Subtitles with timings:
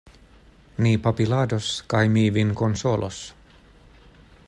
[0.85, 3.21] Ni babilados, kaj mi vin konsolos.